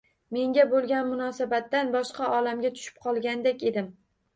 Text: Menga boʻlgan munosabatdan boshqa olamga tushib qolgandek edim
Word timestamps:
Menga 0.37 0.65
boʻlgan 0.71 1.11
munosabatdan 1.11 1.95
boshqa 1.99 2.33
olamga 2.41 2.77
tushib 2.77 3.03
qolgandek 3.09 3.73
edim 3.75 3.97